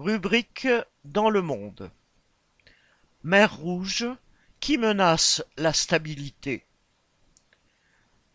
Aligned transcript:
Rubrique 0.00 0.66
dans 1.04 1.30
le 1.30 1.40
monde. 1.40 1.88
Mer 3.22 3.54
Rouge, 3.54 4.08
qui 4.58 4.76
menace 4.76 5.44
la 5.56 5.72
stabilité? 5.72 6.64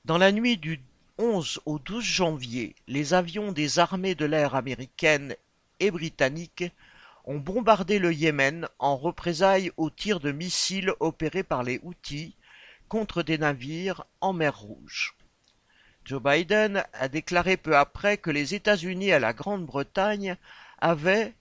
Dans 0.05 0.17
la 0.17 0.31
nuit 0.31 0.55
du 0.55 0.79
11 1.17 1.59
au 1.65 1.77
12 1.77 2.01
janvier, 2.01 2.75
les 2.87 3.13
avions 3.13 3.51
des 3.51 3.77
armées 3.77 4.15
de 4.15 4.23
l'air 4.23 4.55
américaines 4.55 5.35
et 5.81 5.91
britanniques 5.91 6.63
ont 7.25 7.39
bombardé 7.39 7.99
le 7.99 8.13
Yémen 8.13 8.69
en 8.79 8.95
représailles 8.95 9.73
aux 9.75 9.89
tirs 9.89 10.21
de 10.21 10.31
missiles 10.31 10.93
opérés 11.01 11.43
par 11.43 11.63
les 11.63 11.81
Houthis 11.83 12.35
contre 12.87 13.21
des 13.21 13.37
navires 13.37 14.05
en 14.21 14.31
mer 14.31 14.57
Rouge. 14.57 15.13
Joe 16.05 16.23
Biden 16.23 16.85
a 16.93 17.09
déclaré 17.09 17.57
peu 17.57 17.75
après 17.75 18.15
que 18.15 18.31
les 18.31 18.55
États-Unis 18.55 19.09
et 19.09 19.19
la 19.19 19.33
Grande-Bretagne 19.33 20.37
avaient 20.79 21.33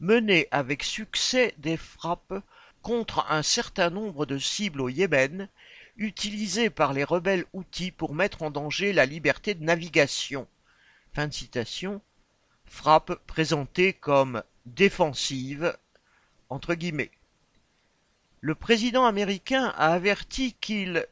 mené 0.00 0.48
avec 0.50 0.82
succès 0.82 1.54
des 1.58 1.76
frappes 1.76 2.42
contre 2.82 3.26
un 3.30 3.42
certain 3.42 3.90
nombre 3.90 4.26
de 4.26 4.38
cibles 4.38 4.80
au 4.80 4.88
Yémen, 4.88 5.48
utilisées 5.96 6.70
par 6.70 6.92
les 6.92 7.04
rebelles 7.04 7.44
Houthis 7.52 7.92
pour 7.92 8.14
mettre 8.14 8.42
en 8.42 8.50
danger 8.50 8.92
la 8.92 9.06
liberté 9.06 9.54
de 9.54 9.62
navigation. 9.62 10.48
Frappe 12.64 13.14
présentée 13.26 13.92
comme 13.92 14.42
défensive. 14.64 15.76
Le 18.40 18.54
président 18.54 19.04
américain 19.04 19.66
a 19.76 19.92
averti 19.92 20.54
qu'il, 20.60 21.06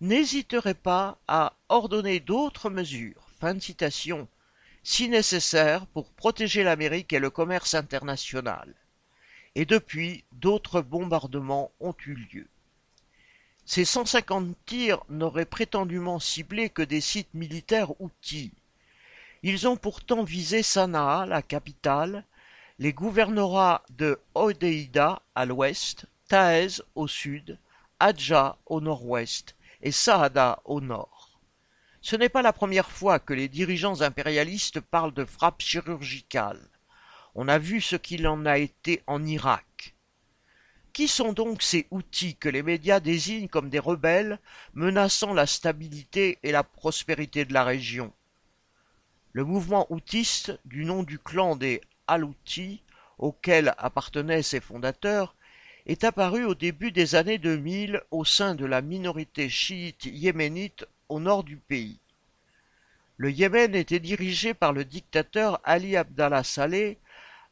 n'hésiterait 0.00 0.74
pas 0.74 1.18
à 1.28 1.54
ordonner 1.68 2.18
d'autres 2.18 2.70
mesures, 2.70 3.28
si 4.82 5.08
nécessaire 5.08 5.86
pour 5.86 6.10
protéger 6.12 6.62
l'Amérique 6.62 7.12
et 7.12 7.18
le 7.18 7.30
commerce 7.30 7.74
international. 7.74 8.74
Et 9.54 9.64
depuis, 9.64 10.24
d'autres 10.32 10.80
bombardements 10.80 11.70
ont 11.80 11.94
eu 12.06 12.14
lieu. 12.14 12.48
Ces 13.64 13.84
150 13.84 14.56
tirs 14.66 15.04
n'auraient 15.08 15.44
prétendument 15.44 16.18
ciblé 16.18 16.68
que 16.68 16.82
des 16.82 17.00
sites 17.00 17.32
militaires 17.34 18.00
outils. 18.00 18.52
Ils 19.42 19.68
ont 19.68 19.76
pourtant 19.76 20.24
visé 20.24 20.62
Sanaa, 20.62 21.26
la 21.26 21.42
capitale, 21.42 22.24
les 22.78 22.92
gouvernorats 22.92 23.84
de 23.90 24.18
Hodeïda 24.34 25.22
à 25.34 25.46
l'ouest, 25.46 26.06
Taez 26.28 26.82
au 26.94 27.06
sud, 27.06 27.58
Adja 28.00 28.56
au 28.66 28.80
nord-ouest 28.80 29.54
et 29.82 29.92
Saada 29.92 30.60
au 30.64 30.80
nord. 30.80 31.21
Ce 32.04 32.16
n'est 32.16 32.28
pas 32.28 32.42
la 32.42 32.52
première 32.52 32.90
fois 32.90 33.20
que 33.20 33.32
les 33.32 33.48
dirigeants 33.48 34.00
impérialistes 34.00 34.80
parlent 34.80 35.14
de 35.14 35.24
frappe 35.24 35.62
chirurgicale. 35.62 36.60
On 37.36 37.46
a 37.46 37.58
vu 37.58 37.80
ce 37.80 37.94
qu'il 37.94 38.26
en 38.26 38.44
a 38.44 38.58
été 38.58 39.02
en 39.06 39.24
Irak. 39.24 39.94
Qui 40.92 41.06
sont 41.06 41.32
donc 41.32 41.62
ces 41.62 41.86
outils 41.92 42.34
que 42.34 42.48
les 42.48 42.64
médias 42.64 42.98
désignent 42.98 43.48
comme 43.48 43.70
des 43.70 43.78
rebelles 43.78 44.40
menaçant 44.74 45.32
la 45.32 45.46
stabilité 45.46 46.40
et 46.42 46.50
la 46.50 46.64
prospérité 46.64 47.44
de 47.44 47.54
la 47.54 47.62
région? 47.62 48.12
Le 49.32 49.44
mouvement 49.44 49.86
outiste, 49.88 50.58
du 50.64 50.84
nom 50.84 51.04
du 51.04 51.20
clan 51.20 51.54
des 51.54 51.80
Al-Houthis, 52.08 52.82
auquel 53.18 53.74
appartenaient 53.78 54.42
ses 54.42 54.60
fondateurs, 54.60 55.36
est 55.86 56.02
apparu 56.02 56.44
au 56.44 56.56
début 56.56 56.90
des 56.90 57.14
années 57.14 57.38
2000 57.38 58.02
au 58.10 58.24
sein 58.24 58.56
de 58.56 58.66
la 58.66 58.82
minorité 58.82 59.48
chiite 59.48 60.04
yéménite 60.04 60.84
nord 61.20 61.44
du 61.44 61.56
pays. 61.56 61.98
Le 63.16 63.30
Yémen 63.30 63.74
était 63.74 64.00
dirigé 64.00 64.54
par 64.54 64.72
le 64.72 64.84
dictateur 64.84 65.60
Ali 65.64 65.96
Abdallah 65.96 66.44
Saleh 66.44 66.98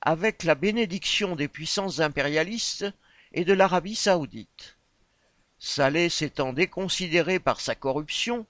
avec 0.01 0.45
la 0.45 0.55
bénédiction 0.55 1.37
des 1.37 1.49
puissances 1.49 2.01
impérialistes 2.01 2.87
et 3.33 3.45
de 3.45 3.53
l'Arabie 3.53 3.95
saoudite. 3.95 4.77
Saleh 5.59 6.09
s'étant 6.09 6.53
déconsidéré 6.53 7.39
par 7.39 7.61
sa 7.61 7.75
corruption, 7.75 8.47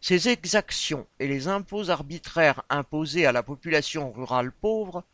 ses 0.00 0.28
exactions 0.28 1.06
et 1.18 1.26
les 1.28 1.48
impôts 1.48 1.90
arbitraires 1.90 2.62
imposés 2.70 3.26
à 3.26 3.32
la 3.32 3.42
population 3.42 4.12
rurale 4.12 4.52
pauvre, 4.52 5.04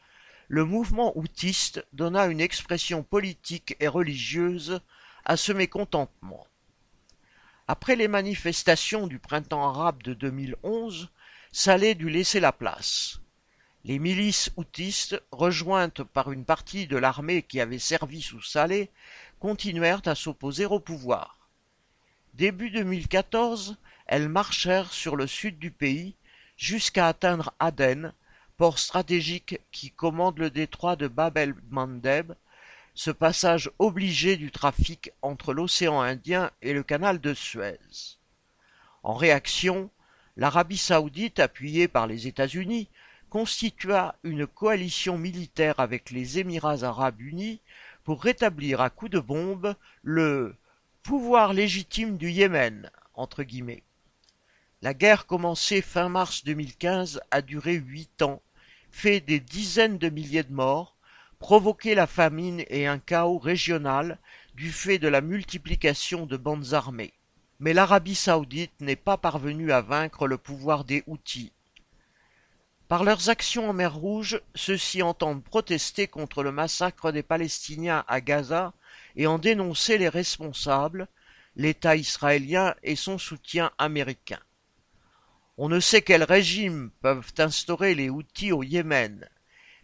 le 0.49 0.65
mouvement 0.65 1.17
outiste 1.17 1.85
donna 1.93 2.27
une 2.27 2.41
expression 2.41 3.03
politique 3.03 3.77
et 3.81 3.89
religieuse 3.89 4.81
à 5.25 5.37
ce 5.37 5.53
mécontentement. 5.53 6.47
Après 7.71 7.97
les 7.97 8.09
manifestations 8.09 9.07
du 9.07 9.19
printemps 9.19 9.69
arabe 9.69 10.03
de 10.03 10.15
2011, 10.15 11.11
Saleh 11.53 11.95
dut 11.95 12.09
laisser 12.09 12.41
la 12.41 12.51
place. 12.51 13.21
Les 13.85 13.99
milices 13.99 14.51
houtistes, 14.57 15.23
rejointes 15.33 16.03
par 16.03 16.33
une 16.33 16.47
partie 16.47 16.87
de 16.87 16.97
l'armée 16.97 17.43
qui 17.43 17.61
avait 17.61 17.79
servi 17.79 18.23
sous 18.23 18.41
Saleh, 18.41 18.89
continuèrent 19.39 20.01
à 20.07 20.15
s'opposer 20.15 20.65
au 20.65 20.81
pouvoir. 20.81 21.51
Début 22.33 22.71
2014, 22.71 23.77
elles 24.07 24.31
marchèrent 24.31 24.95
sur 24.95 25.15
le 25.15 25.27
sud 25.27 25.59
du 25.59 25.71
pays 25.71 26.15
jusqu'à 26.57 27.07
atteindre 27.07 27.53
Aden, 27.59 28.15
port 28.57 28.79
stratégique 28.79 29.61
qui 29.73 29.91
commande 29.91 30.39
le 30.39 30.49
détroit 30.49 30.97
de 30.97 31.07
Bab 31.07 31.37
el-Mandeb, 31.37 32.33
ce 32.99 33.13
passage 33.13 33.71
obligé 33.79 34.37
du 34.37 34.51
trafic 34.51 35.13
entre 35.23 35.55
l'océan 35.55 36.01
Indien 36.01 36.51
et 36.63 36.73
le 36.73 36.83
canal 36.83 37.21
de 37.21 37.33
Suez. 37.33 37.79
En 39.05 39.15
réaction, 39.15 39.89
l'Arabie 40.37 40.79
saoudite, 40.79 41.39
appuyée 41.39 41.87
par 41.87 42.09
les 42.09 42.27
États-Unis, 42.27 42.89
constitua 43.31 44.17
une 44.25 44.49
coalition 44.49 45.17
militaire 45.17 45.79
avec 45.79 46.11
les 46.11 46.41
Émirats 46.41 46.83
arabes 46.83 47.21
unis 47.21 47.61
pour 48.03 48.21
rétablir 48.21 48.81
à 48.81 48.91
coups 48.91 49.13
de 49.13 49.21
bombe 49.21 49.77
le 50.03 50.57
pouvoir 51.05 51.53
légitime 51.53 52.17
du 52.17 52.33
Yémen. 52.33 52.91
La 54.83 54.93
guerre 54.93 55.27
commencée 55.27 55.83
fin 55.83 56.09
mars 56.09 56.43
2015 56.43 57.21
a 57.31 57.43
duré 57.43 57.75
huit 57.75 58.23
ans, 58.23 58.43
fait 58.91 59.21
des 59.21 59.39
dizaines 59.39 59.99
de 59.99 60.09
milliers 60.09 60.43
de 60.43 60.53
morts, 60.53 60.98
provoquer 61.39 61.95
la 61.95 62.07
famine 62.07 62.65
et 62.69 62.87
un 62.87 62.99
chaos 62.99 63.39
régional 63.39 64.19
du 64.55 64.73
fait 64.73 64.99
de 64.99 65.09
la 65.09 65.21
multiplication 65.21 66.27
de 66.27 66.37
bandes 66.37 66.75
armées. 66.75 67.13
Mais 67.61 67.73
l'Arabie 67.73 68.15
saoudite 68.15 68.81
n'est 68.81 68.97
pas 68.97 69.17
parvenue 69.17 69.73
à 69.73 69.81
vaincre 69.81 70.27
le 70.27 70.39
pouvoir 70.39 70.85
des 70.85 71.03
Houthis. 71.07 71.53
Par 72.89 73.05
leurs 73.05 73.29
actions 73.29 73.69
en 73.69 73.73
mer 73.73 73.95
Rouge, 73.95 74.41
ceux-ci 74.55 75.03
entendent 75.03 75.45
protester 75.45 76.07
contre 76.07 76.43
le 76.43 76.53
massacre 76.53 77.13
des 77.13 77.23
Palestiniens 77.23 78.05
à 78.09 78.21
Gaza 78.21 78.73
et 79.15 79.27
en 79.27 79.39
dénoncer 79.39 79.99
les 79.99 80.09
responsables, 80.09 81.07
l'État 81.55 81.97
israélien 81.97 82.75
et 82.83 82.97
son 82.97 83.19
soutien 83.19 83.71
américain. 83.79 84.41
On 85.59 85.69
ne 85.69 85.81
sait 85.81 86.03
quel 86.03 86.23
régime 86.23 86.91
peuvent 87.03 87.33
instaurer 87.39 87.95
les 87.95 88.09
Houthis 88.09 88.53
au 88.53 88.63
Yémen, 88.63 89.29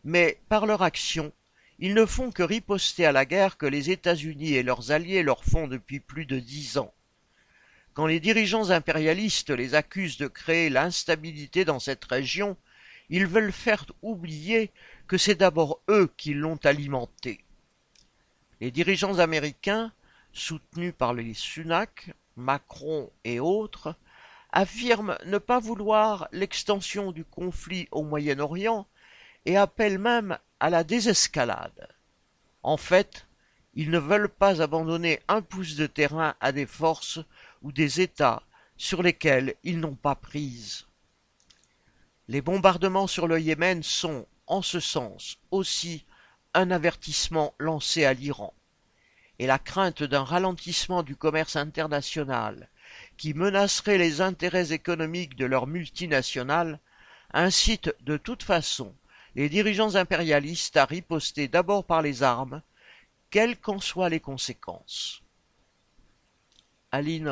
mais 0.04 0.40
par 0.48 0.66
leur 0.66 0.82
action, 0.82 1.32
ils 1.78 1.94
ne 1.94 2.06
font 2.06 2.30
que 2.30 2.42
riposter 2.42 3.06
à 3.06 3.12
la 3.12 3.24
guerre 3.24 3.56
que 3.56 3.66
les 3.66 3.90
États-Unis 3.90 4.54
et 4.54 4.62
leurs 4.62 4.90
alliés 4.90 5.22
leur 5.22 5.44
font 5.44 5.66
depuis 5.66 6.00
plus 6.00 6.26
de 6.26 6.38
dix 6.38 6.78
ans. 6.78 6.92
Quand 7.94 8.06
les 8.06 8.20
dirigeants 8.20 8.70
impérialistes 8.70 9.50
les 9.50 9.74
accusent 9.74 10.18
de 10.18 10.26
créer 10.26 10.70
l'instabilité 10.70 11.64
dans 11.64 11.78
cette 11.78 12.04
région, 12.04 12.56
ils 13.08 13.26
veulent 13.26 13.52
faire 13.52 13.84
oublier 14.02 14.72
que 15.06 15.18
c'est 15.18 15.34
d'abord 15.34 15.80
eux 15.88 16.12
qui 16.16 16.34
l'ont 16.34 16.58
alimentée. 16.64 17.44
Les 18.60 18.70
dirigeants 18.70 19.18
américains, 19.18 19.92
soutenus 20.32 20.94
par 20.96 21.14
les 21.14 21.34
Sunak, 21.34 22.12
Macron 22.36 23.10
et 23.24 23.40
autres, 23.40 23.94
affirment 24.52 25.18
ne 25.26 25.38
pas 25.38 25.58
vouloir 25.58 26.28
l'extension 26.32 27.12
du 27.12 27.24
conflit 27.24 27.88
au 27.90 28.02
Moyen-Orient 28.02 28.86
et 29.46 29.56
appellent 29.56 29.98
même 29.98 30.38
à 30.64 30.70
la 30.70 30.82
désescalade. 30.82 31.88
En 32.62 32.78
fait, 32.78 33.26
ils 33.74 33.90
ne 33.90 33.98
veulent 33.98 34.30
pas 34.30 34.62
abandonner 34.62 35.20
un 35.28 35.42
pouce 35.42 35.76
de 35.76 35.86
terrain 35.86 36.36
à 36.40 36.52
des 36.52 36.64
forces 36.64 37.18
ou 37.60 37.70
des 37.70 38.00
États 38.00 38.42
sur 38.78 39.02
lesquels 39.02 39.56
ils 39.62 39.78
n'ont 39.78 39.94
pas 39.94 40.14
prise. 40.14 40.86
Les 42.28 42.40
bombardements 42.40 43.06
sur 43.06 43.28
le 43.28 43.38
Yémen 43.38 43.82
sont, 43.82 44.26
en 44.46 44.62
ce 44.62 44.80
sens, 44.80 45.36
aussi 45.50 46.06
un 46.54 46.70
avertissement 46.70 47.52
lancé 47.58 48.06
à 48.06 48.14
l'Iran. 48.14 48.54
Et 49.38 49.46
la 49.46 49.58
crainte 49.58 50.02
d'un 50.02 50.24
ralentissement 50.24 51.02
du 51.02 51.14
commerce 51.14 51.56
international 51.56 52.70
qui 53.18 53.34
menacerait 53.34 53.98
les 53.98 54.22
intérêts 54.22 54.72
économiques 54.72 55.36
de 55.36 55.44
leurs 55.44 55.66
multinationales 55.66 56.80
incite 57.34 57.94
de 58.00 58.16
toute 58.16 58.42
façon 58.42 58.94
les 59.34 59.48
dirigeants 59.48 59.94
impérialistes 59.96 60.76
à 60.76 60.84
riposter 60.84 61.48
d'abord 61.48 61.84
par 61.84 62.02
les 62.02 62.22
armes, 62.22 62.62
quelles 63.30 63.58
qu'en 63.58 63.80
soient 63.80 64.08
les 64.08 64.20
conséquences. 64.20 65.22
Aline 66.92 67.28